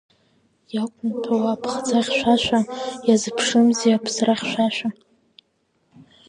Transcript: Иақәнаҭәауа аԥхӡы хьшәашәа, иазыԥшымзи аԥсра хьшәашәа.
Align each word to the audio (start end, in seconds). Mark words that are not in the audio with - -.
Иақәнаҭәауа 0.73 1.51
аԥхӡы 1.53 1.99
хьшәашәа, 2.07 2.59
иазыԥшымзи 3.07 3.95
аԥсра 3.97 4.33
хьшәашәа. 4.39 4.89